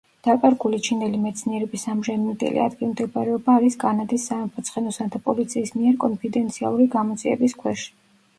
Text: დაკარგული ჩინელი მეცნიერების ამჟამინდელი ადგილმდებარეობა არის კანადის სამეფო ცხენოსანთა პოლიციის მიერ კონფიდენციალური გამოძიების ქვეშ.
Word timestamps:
დაკარგული 0.25 0.77
ჩინელი 0.85 1.19
მეცნიერების 1.25 1.83
ამჟამინდელი 1.93 2.63
ადგილმდებარეობა 2.63 3.59
არის 3.59 3.77
კანადის 3.85 4.25
სამეფო 4.31 4.65
ცხენოსანთა 4.71 5.23
პოლიციის 5.29 5.75
მიერ 5.77 6.01
კონფიდენციალური 6.07 6.91
გამოძიების 6.99 7.57
ქვეშ. 7.63 7.87